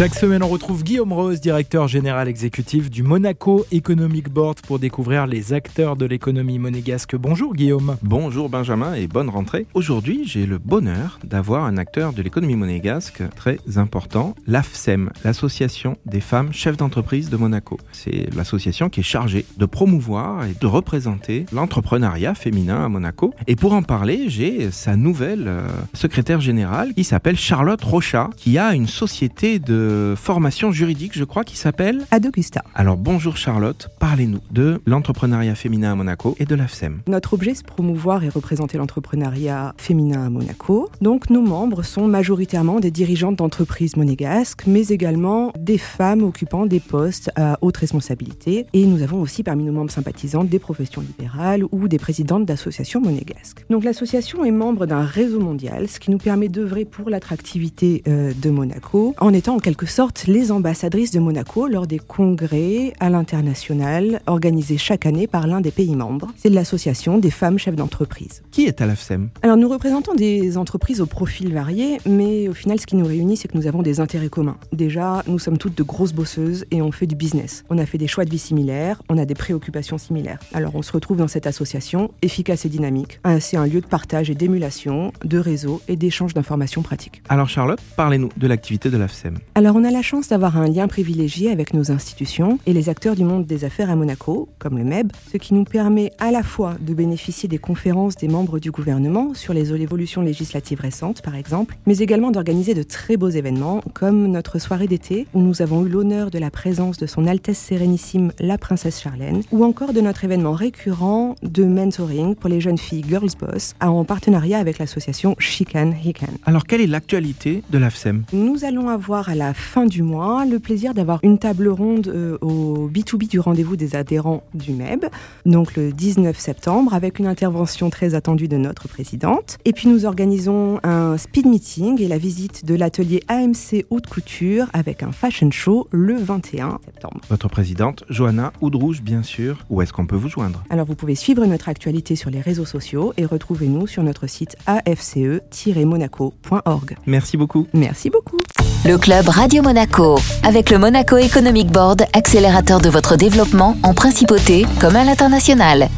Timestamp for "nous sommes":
75.26-75.58